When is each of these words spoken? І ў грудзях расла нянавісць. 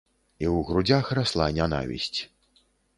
І 0.43 0.47
ў 0.53 0.57
грудзях 0.69 1.13
расла 1.21 1.47
нянавісць. 1.61 2.19